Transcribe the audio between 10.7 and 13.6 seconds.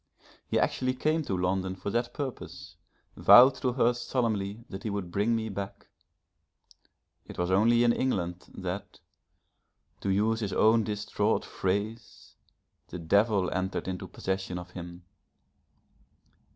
distraught phrase, the Devil